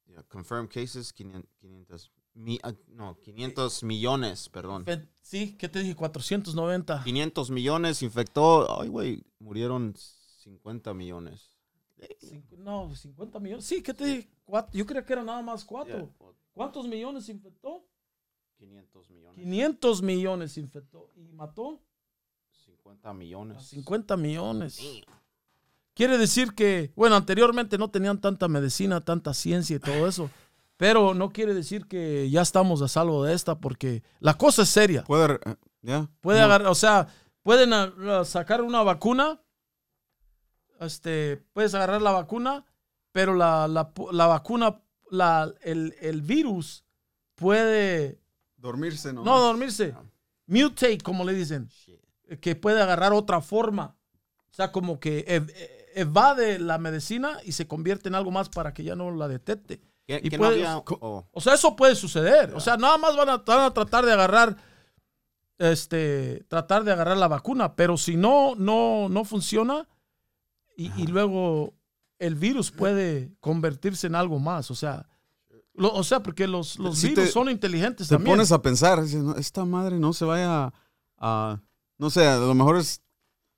[0.07, 4.85] Yeah, confirmed cases, 500, 500 mi- ah, no, 500 millones, perdón.
[5.23, 5.95] Sí, ¿qué te dije?
[5.95, 7.03] 490.
[7.05, 8.81] 500 millones infectó.
[8.81, 11.55] Ay, güey, murieron 50 millones.
[12.59, 13.65] No, 50 millones.
[13.65, 14.31] Sí, ¿qué te dije?
[14.45, 14.71] Cuatro.
[14.79, 15.97] Yo creía que era nada más cuatro.
[15.99, 17.85] Yeah, ¿Cuántos millones infectó?
[18.57, 19.45] 500 millones.
[19.45, 21.11] 500 millones infectó.
[21.17, 21.81] ¿Y mató?
[22.65, 23.63] 50 A millones.
[23.67, 24.81] 50 millones.
[25.95, 30.31] Quiere decir que, bueno, anteriormente no tenían tanta medicina, tanta ciencia y todo eso.
[30.79, 34.71] Pero no quiere decir que ya estamos a salvo de esta, porque la cosa es
[34.71, 35.05] seria.
[35.05, 36.09] puede, eh, ya.
[36.23, 36.47] Puede No.
[36.47, 37.09] agarrar, o sea,
[37.43, 39.43] pueden ah, ah, sacar una vacuna,
[40.81, 42.65] este, puedes agarrar la vacuna,
[43.13, 46.85] pero la, la la vacuna, la, el, el virus
[47.35, 48.21] puede
[48.57, 49.25] Dormirse, ¿no?
[49.25, 49.95] no dormirse,
[50.47, 52.01] mutate, como le dicen, Shit.
[52.29, 53.97] eh, que puede agarrar otra forma.
[54.51, 58.49] O sea, como que ev- eh, evade la medicina y se convierte en algo más
[58.49, 59.81] para que ya no la detecte.
[60.09, 60.83] ¿Qué, Y qué puedes- no había?
[61.01, 62.53] Oh, O sea, eso puede suceder.
[62.55, 64.57] O sea, nada más van a, van a tratar de agarrar,
[65.59, 69.87] este, tratar de agarrar la vacuna, pero si no, no, no funciona
[70.77, 71.75] y, y luego
[72.19, 74.71] el virus puede convertirse en algo más.
[74.71, 75.07] O sea,
[75.75, 78.35] lo- o sea, porque los, los Si virus te- son inteligentes Te también.
[78.37, 80.73] pones a pensar, dices, "No, esta madre no se vaya
[81.19, 81.61] a,
[81.99, 83.03] no sé, a lo mejor es,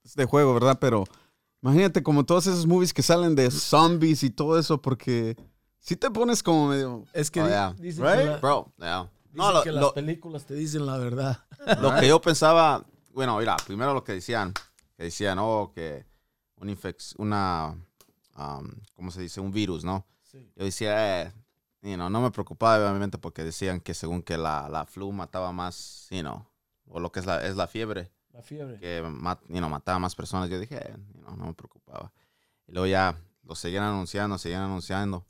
[0.03, 0.79] es de juego, ¿verdad?
[0.81, 1.05] Pero
[1.63, 5.37] imagínate como todos esos movies que salen de zombies y todo eso, porque
[5.81, 7.05] si te pones como medio...
[7.13, 7.75] Es que Oh, yeah.
[7.79, 8.19] dicen, Right?
[8.19, 9.03] que, la- bro, yeah.
[9.25, 11.45] dicen No, lo, que lo- las películas te dicen la verdad.
[11.81, 14.53] lo que yo pensaba, bueno, mira, primero lo que decían,
[14.97, 16.07] que decían, oh, que
[16.57, 17.75] una infección, una,
[18.37, 19.41] um, ¿cómo se dice?
[19.41, 20.07] Un virus, ¿no?
[20.33, 21.33] Yo decía, eh,
[21.83, 25.51] you know, no me preocupaba obviamente porque decían que según que la, la flu mataba
[25.53, 26.47] más, you know,
[26.87, 28.79] o lo que es la, es la fiebre, La fiebre.
[28.79, 30.49] que mat- you know, mataba más personas.
[30.51, 32.13] Yo dije, eh, you know, no me preocupaba.
[32.69, 35.25] Y luego ya lo seguían anunciando, seguían anunciando.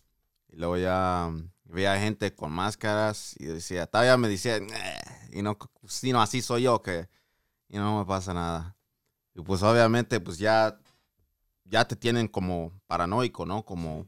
[0.53, 4.59] Y luego ya um, veía gente con máscaras y decía, todavía me decía,
[5.33, 7.09] y no, sí, no, así soy yo, que
[7.69, 8.77] y no me pasa nada.
[9.35, 10.79] Y pues obviamente, pues ya,
[11.65, 13.65] ya te tienen como paranoico, ¿no?
[13.65, 14.07] Como,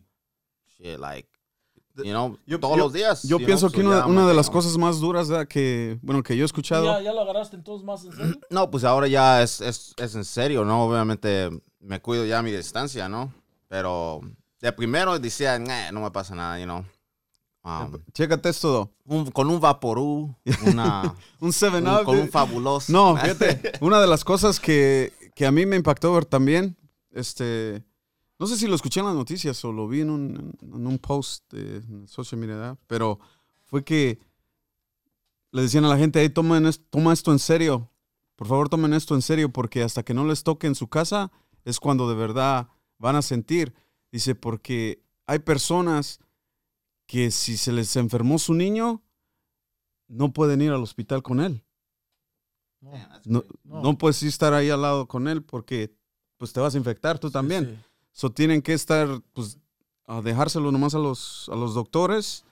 [0.76, 1.28] shit, like,
[1.96, 3.22] you know, Yo- todos yo- los días.
[3.22, 4.52] Yo pienso know, que so una, una de las no.
[4.52, 5.46] cosas más duras ¿verdad?
[5.46, 6.85] que, bueno, que yo he escuchado...
[6.87, 8.40] ¿Ya, ¿Ya lo agarraste entonces más en serio?
[8.50, 10.85] No, pues ahora ya es, es, es en serio, ¿no?
[10.87, 13.33] Obviamente me cuido ya a mi distancia, ¿no?
[13.68, 14.22] Pero
[14.62, 16.85] de primero decía, "Nah, no me pasa nada, you know.
[17.64, 20.35] Um, Chécate esto, un- con un vaporú,
[20.66, 22.90] una, un 7 un- con un fabuloso.
[22.92, 26.77] No, fíjate, una de las cosas que, que a mí me impactó ver también,
[27.12, 27.85] este,
[28.38, 30.98] no sé si lo escuché en las noticias o lo vi en un, en un
[30.98, 33.20] post de social media, pero
[33.66, 34.18] fue que
[35.53, 37.90] le decían a la gente, hey, tomen es- toma esto en serio,
[38.37, 41.31] por favor tomen esto en serio, porque hasta que no les toque en su casa
[41.64, 43.72] es cuando de verdad van a sentir.
[44.12, 46.20] Dice, porque hay personas
[47.07, 49.03] que si se les enfermó su niño,
[50.09, 51.64] no pueden ir al hospital con él.
[52.81, 52.90] No.
[52.92, 53.44] That's No.
[53.64, 53.83] No.
[53.83, 55.94] no puedes estar ahí al lado con él porque
[56.37, 57.64] pues te vas a infectar tú también.
[57.64, 57.83] Sí, sí.
[58.12, 59.59] So tienen que estar, pues,
[60.07, 62.44] a dejárselo nomás a los, a los doctores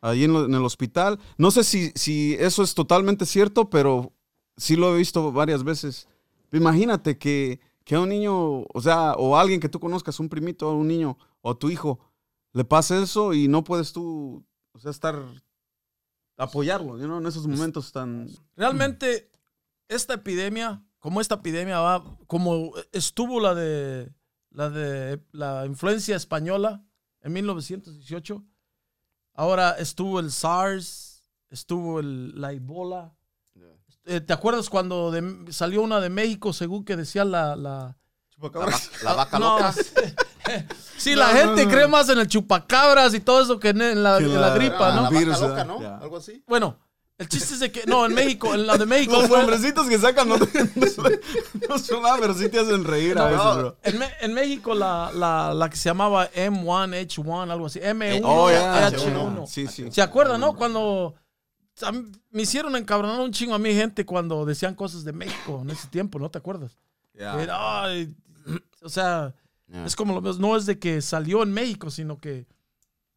[0.00, 1.18] ahí en, lo- en el hospital.
[1.36, 4.12] No sé si, si eso es totalmente cierto, pero
[4.56, 6.08] sí lo he visto varias veces.
[6.52, 10.88] Imagínate que, que un niño, o sea, o alguien que tú conozcas, un primito, un
[10.88, 11.98] niño, o tu hijo,
[12.52, 15.16] le pase eso y no puedes tú, o sea, estar,
[16.36, 18.28] apoyarlo, know, en esos momentos tan...
[18.56, 19.30] Realmente,
[19.88, 24.12] esta epidemia, como esta epidemia va, como estuvo la de
[24.54, 26.84] la de la influencia española
[27.20, 28.44] en 1918,
[29.34, 33.14] ahora estuvo el SARS, estuvo el, la Ebola.
[34.04, 37.54] Eh, ¿Te acuerdas cuando de- salió una de México, según que decía la...
[37.56, 37.96] la
[38.38, 38.70] La, va-
[39.04, 39.72] la vaca No, loca.
[40.96, 41.70] sí, No, la no, gente no.
[41.70, 44.54] cree más en el chupacabras y todo eso que en, la, Que en la la-
[44.54, 45.02] gripa, Ah, ¿no?
[45.02, 45.64] La Virus, vaca loca.
[45.64, 45.80] ¿no?
[45.80, 45.96] Ya.
[45.98, 46.42] Algo así.
[46.48, 46.78] Bueno,
[47.18, 49.86] el chiste es de que, no, en México, en la de México Los fue- nombrecitos
[49.88, 53.56] que sacan no, no son nada, pero sí te hacen reír a No, veces, no.
[53.58, 53.76] bro.
[53.84, 57.78] En, en México la, la, la que se llamaba M1H1, algo así.
[57.78, 58.20] M1H1.
[58.24, 59.46] Oh, ya, H1.
[59.46, 59.86] Sí, sí.
[59.92, 60.56] ¿Se acuerdan, no?
[60.56, 61.14] Cuando
[61.80, 65.60] a mí- me hicieron encabronar un chingo a mi gente cuando decían cosas de México
[65.62, 66.76] en ese tiempo, ¿no te acuerdas?
[67.14, 68.14] Era, ay,
[68.82, 69.34] o sea,
[69.68, 69.86] Yeah.
[69.86, 72.46] es como lo ves, no es de que salió en México, sino que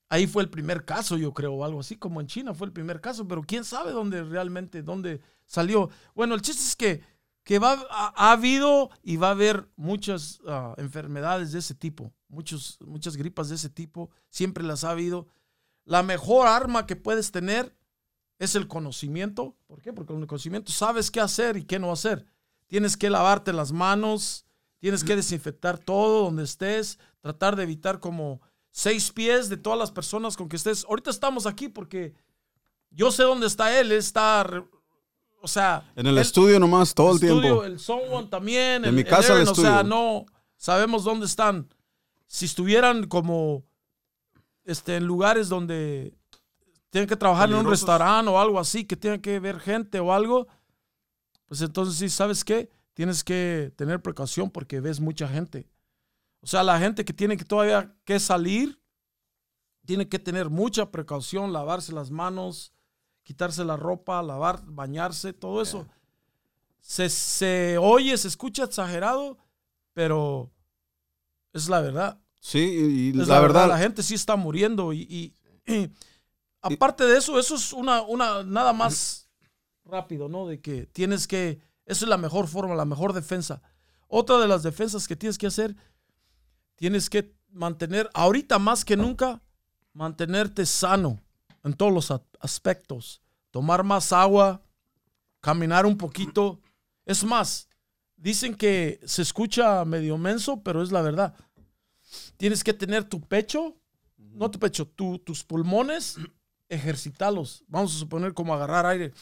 [0.07, 2.71] ahí fue el primer caso, yo creo, o algo así, como en China fue el
[2.73, 5.89] primer caso, pero quién sabe dónde realmente, dónde salió.
[6.13, 10.39] Bueno, el chiste es que que va, ha, ha habido y va a haber muchas
[10.47, 15.27] ah, enfermedades de ese tipo, muchos, muchas gripas de ese tipo, siempre las ha habido.
[15.83, 17.75] La mejor arma que puedes tener
[18.39, 19.55] es el conocimiento.
[19.67, 19.93] ¿Por qué?
[19.93, 22.25] Porque con el conocimiento sabes qué hacer y qué no hacer.
[22.67, 24.45] Tienes que lavarte las manos,
[24.79, 29.91] tienes que desinfectar todo donde estés, tratar de evitar como seis pies de todas las
[29.91, 30.85] personas con que estés.
[30.89, 32.13] Ahorita estamos aquí porque
[32.89, 34.45] yo sé dónde está él, está,
[35.41, 37.63] o sea, En el él- estudio nomás todo el estudio, tiempo.
[37.63, 38.83] El someone también.
[38.83, 39.83] En el- mi el casa, el Aaron, O sea, estudio.
[39.95, 40.25] no
[40.57, 41.67] sabemos dónde están.
[42.27, 43.63] Si estuvieran como
[44.65, 46.13] este, en lugares donde
[46.95, 50.13] tienen que trabajar en un restaurante o algo así, que tienen que ver gente o
[50.13, 50.47] algo,
[51.45, 52.69] pues entonces sí, ¿sabes qué?
[52.93, 55.67] Tienes que tener precaución porque ves mucha gente.
[56.39, 58.79] O sea, la gente que tiene que todavía que salir,
[59.85, 62.71] tiene que tener mucha precaución, lavarse las manos,
[63.23, 65.85] quitarse la ropa, lavar, bañarse, todo eso.
[66.79, 69.37] Se, se oye, se escucha exagerado,
[69.91, 70.49] pero
[71.51, 72.21] es la verdad.
[72.39, 75.33] Sí, y, la, verdad, la gente sí está muriendo y, y-
[75.73, 75.91] y
[76.73, 78.03] aparte de eso, eso es una,
[78.43, 79.29] nada más
[79.85, 80.47] rápido, ¿no?
[80.47, 83.61] De que tienes que, eso es la mejor forma, la mejor defensa.
[84.07, 85.75] Otra de las defensas que tienes que hacer,
[86.75, 89.41] tienes que mantener, ahorita más que nunca,
[89.93, 91.21] mantenerte sano
[91.63, 93.21] en todos los aspectos.
[93.51, 94.61] Tomar más agua,
[95.41, 96.59] caminar un poquito.
[97.05, 97.69] Es más,
[98.17, 101.35] dicen que se escucha medio menso, pero es la verdad
[102.37, 103.75] tienes que tener tu pecho,
[104.17, 106.17] no tu pecho, tu- tus pulmones,
[106.69, 107.63] ejercitarlos.
[107.67, 109.13] Vamos a suponer como agarrar aire.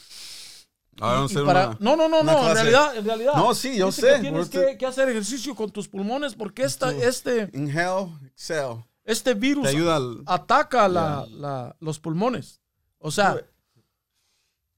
[1.00, 3.32] Ah, Y para- una- no, no, no, no, en realidad, en realidad.
[3.34, 6.92] No, sí, yo sé, que tienes que, que hacer ejercicio con tus pulmones porque esta,
[6.92, 8.84] este, Inhale, exhale.
[9.04, 10.22] este virus ayuda al...
[10.26, 12.60] ataca la- la- los pulmones.
[12.98, 13.36] O sea,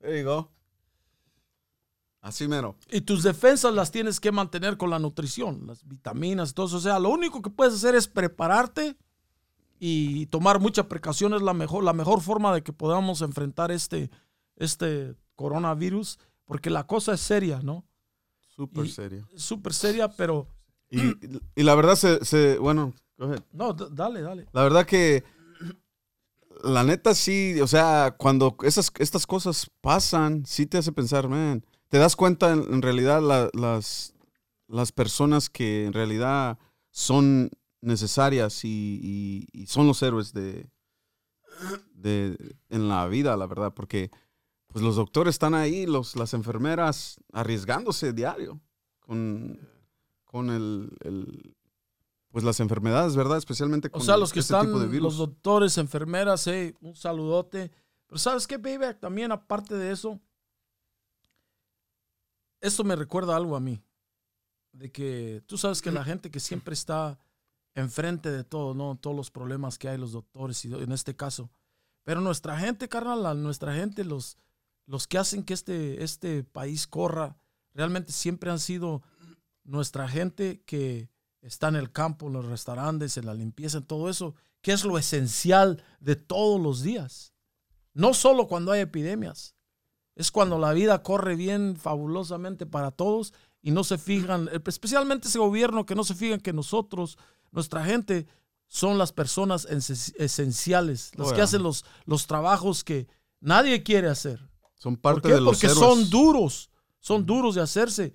[0.00, 0.50] There you go.
[2.22, 2.76] Así mero.
[2.90, 6.78] y tus defensas las tienes que mantener con la nutrición, las vitaminas, todo eso.
[6.78, 8.96] O sea, lo único que puedes hacer es prepararte
[9.78, 11.34] y tomar mucha precaución.
[11.34, 14.10] Es la mejor, la mejor forma de que podamos enfrentar este,
[14.56, 17.84] este coronavirus, porque la cosa es seria, ¿no?
[18.54, 18.86] Súper.
[18.86, 20.48] Es súper seria, pero
[20.90, 21.00] Y,
[21.54, 23.42] y la verdad se, se- Bueno, go ahead.
[23.52, 24.46] no, dale, dale.
[24.52, 25.24] La verdad que...
[26.64, 31.62] La neta sí, o sea, cuando esas, estas cosas pasan, sí te hace pensar, man,
[31.88, 34.14] te das cuenta en, en realidad la- las,
[34.66, 36.58] las personas que en realidad
[36.90, 37.50] son
[37.86, 40.68] necesarias y, y- y son los héroes de,
[41.94, 42.36] de
[42.68, 44.10] en la vida, la verdad, porque
[44.68, 48.60] pues los doctores están ahí, los, las enfermeras arriesgándose diario
[49.00, 49.58] con,
[50.24, 51.54] con el, el-
[52.30, 53.38] pues las enfermedades, ¿verdad?
[53.38, 55.02] Especialmente con O sea, los que este están, tipo de virus.
[55.04, 57.70] los doctores, enfermeras, hey, un saludote.
[58.06, 58.94] Pero ¿sabes qué, baby?
[59.00, 60.20] También aparte de eso,
[62.60, 63.82] esto me recuerda algo a mí.
[64.72, 67.18] De que tú sabes que la gente que siempre está
[67.76, 68.96] enfrente de todo, ¿no?
[68.96, 71.50] Todos los problemas que hay los doctores y en este caso.
[72.02, 74.38] Pero nuestra gente, carnal, nuestra gente, los,
[74.86, 77.36] los que hacen que este, este país corra,
[77.74, 79.02] realmente siempre han sido
[79.62, 81.10] nuestra gente que
[81.42, 84.84] está en el campo, en los restaurantes, en la limpieza, en todo eso, que es
[84.84, 87.34] lo esencial de todos los días.
[87.92, 89.54] No solo cuando hay epidemias,
[90.14, 95.38] es cuando la vida corre bien, fabulosamente para todos y no se fijan, especialmente ese
[95.38, 97.18] gobierno que no se fijan que nosotros,
[97.52, 98.26] nuestra gente,
[98.68, 103.06] son las personas esen- esenciales, las Oh, que hacen los, los trabajos que
[103.40, 104.40] nadie quiere hacer.
[104.74, 105.34] Son ¿Por parte qué?
[105.34, 105.78] de los Porque héroes.
[105.78, 108.12] son duros, son duros de hacerse.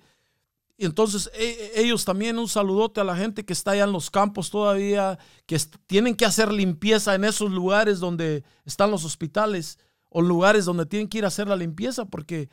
[0.76, 3.92] Y entonces e- e- ellos también un saludote a la gente que está allá en
[3.92, 9.78] los campos todavía, que tienen que hacer limpieza en esos lugares donde están los hospitales
[10.08, 12.48] o lugares donde tienen que ir a hacer la limpieza porque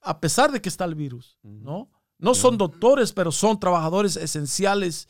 [0.00, 1.90] a pesar de que está el virus, ¿no?
[2.18, 5.08] No son doctores, pero son trabajadores esenciales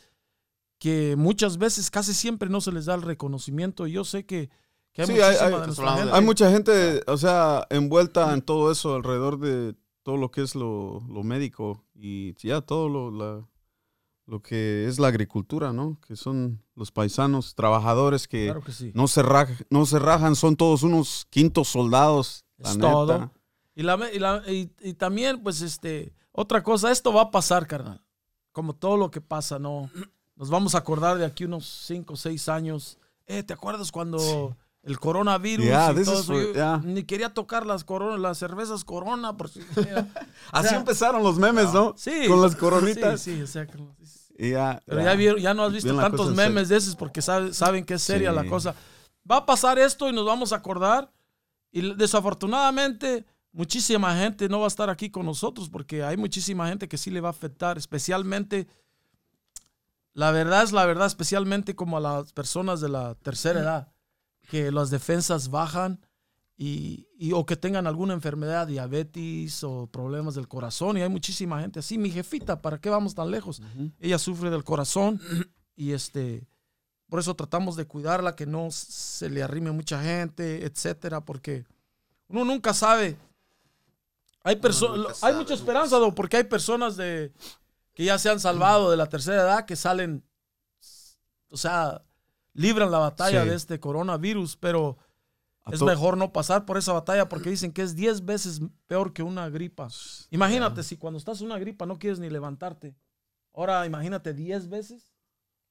[0.78, 3.86] que muchas veces, casi siempre no se les da el reconocimiento.
[3.86, 4.50] Y yo sé que,
[4.92, 8.94] que hay Sí, hay- hay- gente- Hay mucha gente, o sea, envuelta en todo eso,
[8.94, 13.46] alrededor de todo lo que es lo, lo médico y ya todo lo, la-
[14.26, 15.98] lo que es la agricultura, ¿no?
[16.06, 18.90] Que son los paisanos, trabajadores que Claro que sí.
[18.94, 22.44] no, se raj- no se rajan, son todos unos quintos soldados.
[22.58, 22.90] La Es neta.
[22.90, 23.32] todo.
[23.74, 27.66] Y, la, y, la- y- y también, pues, este, otra cosa, esto va a pasar,
[27.66, 28.02] carnal.
[28.52, 29.90] Como todo lo que pasa, ¿no?
[30.36, 32.98] Nos vamos a acordar de aquí unos 5 o 6 años.
[33.26, 36.24] Eh, ¿te acuerdas cuando el coronavirus Yeah, y todo eso?
[36.24, 36.80] for- yeah.
[36.84, 39.36] Ni quería tocar las, corona, las cervezas corona.
[39.36, 39.60] Por si,
[40.52, 41.94] Así O sea, empezaron los memes, ¿no?
[41.96, 42.26] sí.
[42.28, 43.20] Con las coronitas.
[43.20, 43.66] Sí, sí, o sea,
[44.36, 47.54] Y ya, Pero ya, vieron- ya no has visto tantos memes de esos porque sabe-
[47.54, 48.36] saben que es seria Sí.
[48.36, 48.74] la cosa.
[49.30, 51.10] Va a pasar esto y nos vamos a acordar.
[51.72, 56.88] Y desafortunadamente muchísima gente no va a estar aquí con nosotros porque hay muchísima gente
[56.88, 58.66] que sí le va a afectar, especialmente,
[60.14, 63.92] la verdad es la verdad, especialmente como a las personas de la tercera edad,
[64.48, 66.00] que las defensas bajan
[66.56, 70.96] y, y- o que tengan alguna enfermedad, diabetes o problemas del corazón.
[70.96, 71.98] Y hay muchísima gente así.
[71.98, 73.60] Mi jefita, ¿para qué vamos tan lejos?
[73.98, 75.20] Ella sufre del corazón
[75.76, 76.46] y este,
[77.08, 81.64] por eso tratamos de cuidarla, que no se le arrime mucha gente, etcétera, porque
[82.28, 83.16] uno nunca sabe.
[84.44, 87.32] Hay personas, hay mucha esperanza, porque hay personas de
[87.94, 90.24] que ya se han salvado de la tercera edad que salen,
[91.48, 92.02] o sea,
[92.52, 93.48] libran la batalla Sí.
[93.48, 94.98] de este coronavirus, pero
[95.72, 99.22] es mejor no pasar por esa batalla porque dicen que es 10 veces peor que
[99.22, 99.88] una gripa.
[100.30, 102.94] Imagínate si cuando estás en una gripa no quieres ni levantarte.
[103.54, 105.12] Ahora imagínate 10 veces.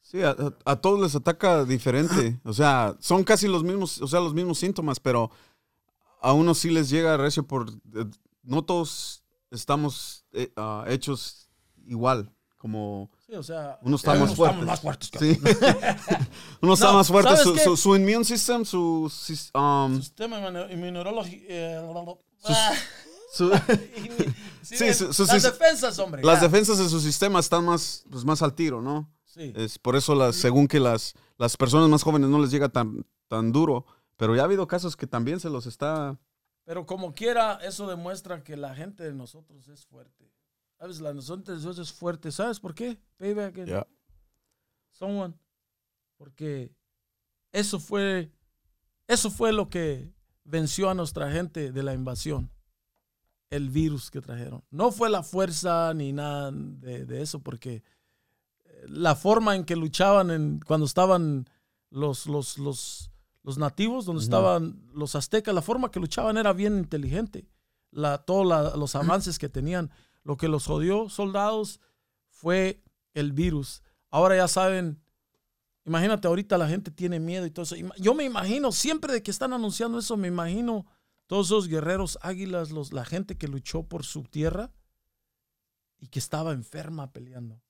[0.01, 2.39] Sí, a, a- a todos les ataca diferente.
[2.43, 5.29] O sea, son casi los mismos, o sea, los mismos síntomas, pero
[6.21, 7.69] a unos sí les llega recio por.
[7.69, 8.05] eh,
[8.41, 11.42] no todos estamos eh, ah, hechos
[11.87, 12.29] igual.
[12.57, 14.53] Como Sí, o sea, uno está unos más fuerte.
[14.61, 15.39] estamos más fuertes que Sí.
[16.61, 17.29] uno está más fuerte.
[17.35, 19.11] ¿sabes Su, su, su immune system, su.
[19.53, 21.43] um, sistema inmuno- inmunológico.
[21.49, 21.81] eh,
[23.33, 23.51] su-
[24.61, 26.23] sí, Sí, es- su- su- las defensas, hombre.
[26.23, 29.11] las defensas de su sistema están más, pues, más al tiro, ¿no?
[29.25, 29.51] Sí.
[29.55, 33.05] Es por eso, las, según que las, las personas más jóvenes no les llega tan,
[33.27, 33.85] tan duro.
[34.15, 36.17] Pero ya ha habido casos que también se los está.
[36.65, 40.31] Pero como quiera, eso demuestra que la gente de nosotros es fuerte.
[40.83, 40.99] ¿Sabes?
[40.99, 42.29] La gente de nosotros es fuerte.
[42.29, 42.99] ¿Sabes por qué?
[43.15, 43.87] Payback and Ya.
[44.91, 45.33] someone.
[46.17, 46.75] Porque
[47.53, 48.33] eso fue,
[49.07, 50.11] eso fue lo que
[50.43, 52.51] venció a nuestra gente de la invasión.
[53.49, 54.61] El virus que trajeron.
[54.71, 57.81] No fue la fuerza ni nada de, de eso, porque
[58.65, 61.47] eh, la forma en que luchaban en, cuando estaban
[61.91, 63.09] los, los, los,
[63.41, 67.47] los nativos, donde estaban los aztecas, la forma que luchaban era bien inteligente.
[67.91, 69.89] La, todos los avances que tenían.
[70.23, 71.79] Lo que los jodió, soldados,
[72.29, 72.81] fue
[73.13, 73.83] el virus.
[74.09, 75.01] Ahora ya saben,
[75.85, 77.75] imagínate, ahorita la gente tiene miedo y todo eso.
[77.97, 80.85] Yo me imagino, siempre de que están anunciando eso, me imagino
[81.27, 84.71] todos esos guerreros águilas, los, la gente que luchó por su tierra
[85.99, 87.61] y que estaba enferma peleando.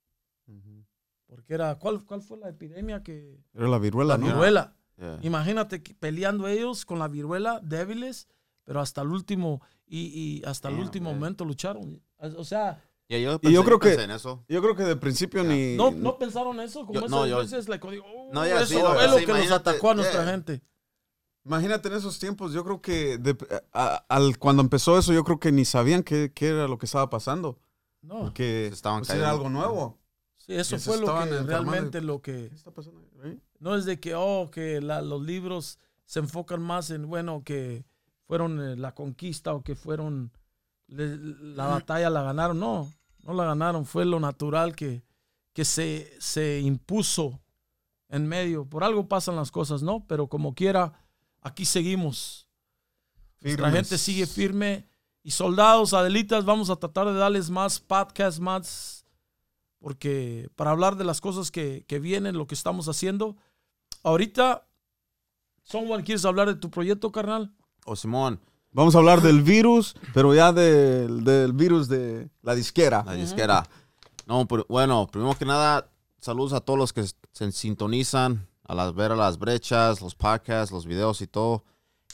[1.25, 3.43] Porque era, ¿cuál, cuál fue la epidemia que...
[3.53, 4.25] Era la viruela, La ¿no?
[4.27, 4.75] viruela.
[4.97, 5.19] Yeah.
[5.23, 8.27] Imagínate que peleando ellos con la viruela, débiles,
[8.63, 11.19] pero hasta el último, y, y hasta el último man.
[11.19, 12.01] momento lucharon.
[12.37, 14.43] O sea, yo, Y yo creo que- en eso.
[14.47, 15.75] Yo creo que de principio ni.
[15.75, 16.85] ¿no, no pensaron eso?
[16.85, 19.13] Como Yo- no, yo- veces, like, digo, oh, No, ya, eso sí, no, fue lo
[19.17, 20.31] sí, que nos imagínate, atacó a nuestra yeah.
[20.31, 20.61] gente.
[21.45, 23.35] Imagínate en esos tiempos, yo creo que de-
[23.73, 26.85] a- al, cuando empezó eso, yo creo que ni sabían qué, qué era lo que
[26.85, 27.59] estaba pasando.
[28.01, 29.97] No, Porque Se estaban pues, era algo nuevo.
[30.37, 32.49] sí, eso fue lo que realmente lo que...
[32.49, 33.01] ¿Qué está pasando?
[33.23, 33.39] ahí?
[33.59, 37.85] No es de que, oh, que la- los libros se enfocan más en, bueno, que
[38.27, 40.31] fueron eh, la conquista o que fueron
[40.87, 41.17] le-
[41.55, 42.59] la batalla la ganaron.
[42.59, 42.91] No,
[43.23, 43.85] no la ganaron.
[43.85, 45.03] Fue lo natural que,
[45.53, 47.39] que se, se impuso
[48.09, 48.65] en medio.
[48.65, 50.05] Por algo pasan las cosas, ¿no?
[50.07, 50.93] Pero como quiera,
[51.41, 52.47] aquí seguimos.
[53.39, 53.73] Firmes.
[53.73, 54.87] gente sigue firme.
[55.21, 59.05] Y soldados, Adelitas, vamos a tratar de darles más podcasts, más,
[59.79, 63.37] porque para hablar de las cosas que, que vienen, lo que estamos haciendo.
[64.03, 64.67] Ahorita,
[65.63, 67.53] Someone, ¿quieres hablar de tu proyecto, carnal?
[67.85, 68.41] O Simón,
[68.73, 73.03] Vamos a hablar del virus, pero ya del, del virus de la disquera.
[73.05, 73.63] la disquera.
[74.25, 78.95] No, pero, bueno, primero que nada, saludos a todos los que se sintonizan, a las
[78.95, 81.63] ver a las brechas, los podcasts, los videos y todo.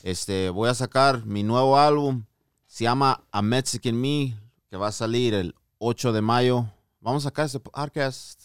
[0.03, 2.23] Este, voy a sacar mi nuevo álbum.
[2.67, 4.37] Se llama A Mexican Me,
[4.69, 6.65] que va a salir el 8 de mayo.
[7.01, 8.41] Vamos a sacar ese podcast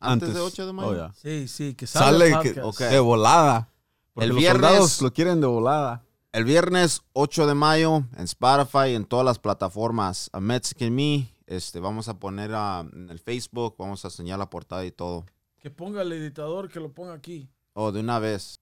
[0.00, 0.34] antes, Antes.
[0.34, 0.88] de 8 de mayo.
[0.88, 1.12] Oh, ya.
[1.14, 2.82] Sí, sí, que salga Sale el que- podcast.
[2.82, 2.90] Ok.
[2.90, 3.68] de volada.
[4.12, 6.02] Porque El los viernes- soldados lo quieren de volada.
[6.32, 11.28] El viernes 8 de mayo en Spotify, en todas las plataformas, A Mexican Me.
[11.46, 15.26] Este, vamos a poner ah, en el Facebook, vamos a enseñar la portada y todo.
[15.58, 17.50] Que ponga el editador, que lo ponga aquí.
[17.74, 18.58] Oh, de una vez.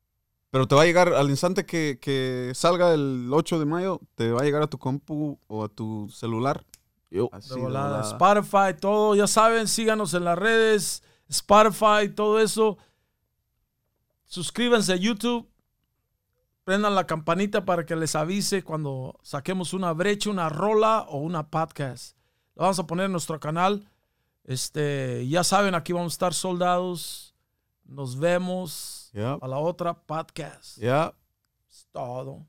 [0.51, 4.33] Pero te va a llegar al instante que, que salga el 8 de mayo, te
[4.33, 6.65] va a llegar a tu compu o a tu celular.
[7.09, 7.29] Yo.
[7.31, 8.03] Así De de volada.
[8.03, 8.11] volada.
[8.11, 12.79] Spotify, todo, ya saben, síganos en las redes, Spotify, todo eso.
[14.27, 15.50] Suscríbanse a YouTube.
[16.71, 21.51] Prendan la campanita para que les avise cuando saquemos una brecha, una rola o una
[21.51, 22.17] podcast.
[22.55, 23.91] Lo vamos a poner en nuestro canal.
[24.45, 27.35] Este, ya saben, aquí vamos a estar soldados.
[27.83, 30.79] Nos vemos a la otra podcast.
[30.79, 31.13] ya.
[31.69, 32.47] Es todo.